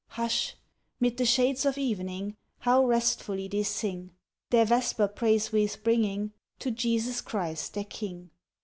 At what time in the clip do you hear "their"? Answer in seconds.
4.49-4.65, 7.75-7.83